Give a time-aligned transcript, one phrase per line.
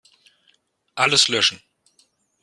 [0.95, 1.61] Alles löschen.